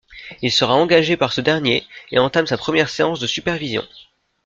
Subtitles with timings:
[0.41, 3.87] Il sera engagé par ce dernier et entame sa première séance de supervision.